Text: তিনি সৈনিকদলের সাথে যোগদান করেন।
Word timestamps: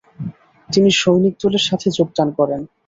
তিনি 0.69 0.89
সৈনিকদলের 1.01 1.63
সাথে 1.69 1.87
যোগদান 1.97 2.27
করেন। 2.37 2.61